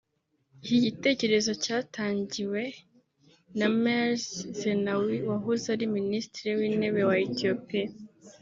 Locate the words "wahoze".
5.29-5.65